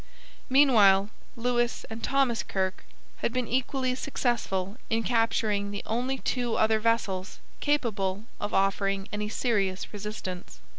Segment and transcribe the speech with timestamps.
[0.49, 2.83] Meanwhile, Lewis and Thomas Kirke
[3.17, 9.29] had been equally successful in capturing the only two other vessels capable of offering any
[9.29, 10.59] serious resistance.